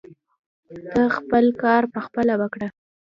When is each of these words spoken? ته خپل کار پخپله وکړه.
ته 0.93 1.03
خپل 1.17 1.45
کار 1.63 1.83
پخپله 1.93 2.33
وکړه. 2.41 2.67